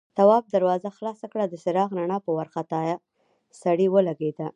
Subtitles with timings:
[0.17, 2.79] تواب دروازه خلاصه کړه، د څراغ رڼا په وارخطا
[3.61, 4.47] سړي ولګېده.